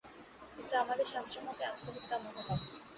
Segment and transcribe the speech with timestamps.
[0.53, 2.59] কিন্তু আমাদের শাস্ত্রমতে আত্মহত্যা মহাপাপ।